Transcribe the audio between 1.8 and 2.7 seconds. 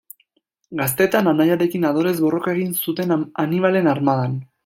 adorez borroka